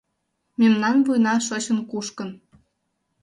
Мемнан 0.59 0.97
вуйна 1.05 1.35
шочын-кушкын 1.47 2.29